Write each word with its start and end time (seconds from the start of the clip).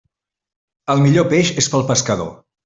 El 0.93 1.03
millor 1.03 1.27
peix 1.35 1.53
és 1.65 1.69
pel 1.75 1.87
pescador. 1.93 2.35